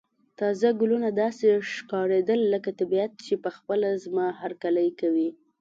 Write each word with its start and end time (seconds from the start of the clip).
تازه 0.39 0.69
ګلونه 0.79 1.09
داسې 1.21 1.47
ښکاریدل 1.73 2.41
لکه 2.53 2.69
طبیعت 2.79 3.11
چې 3.25 3.33
په 3.43 3.49
خپله 3.57 3.89
زما 4.05 4.25
هرکلی 4.41 4.89
کوي. 4.99 5.29